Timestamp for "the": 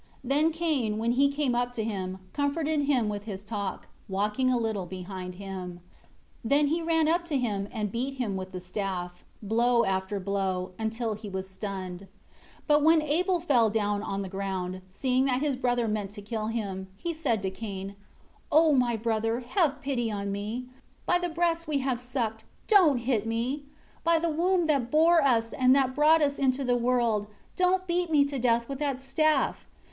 8.51-8.59, 14.23-14.27, 21.19-21.29, 24.17-24.31, 26.63-26.75